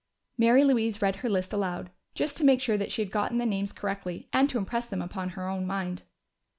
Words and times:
Mary 0.35 0.63
Louise 0.63 0.99
read 0.99 1.17
her 1.17 1.29
list 1.29 1.53
aloud, 1.53 1.91
just 2.15 2.35
to 2.35 2.43
make 2.43 2.59
sure 2.59 2.75
that 2.75 2.91
she 2.91 3.03
had 3.03 3.11
gotten 3.11 3.37
the 3.37 3.45
names 3.45 3.71
correctly 3.71 4.27
and 4.33 4.49
to 4.49 4.57
impress 4.57 4.87
them 4.87 4.99
upon 4.99 5.29
her 5.29 5.47
own 5.47 5.63
mind. 5.63 6.01